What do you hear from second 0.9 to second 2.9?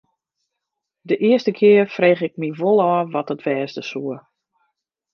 De earste kear frege ik my wol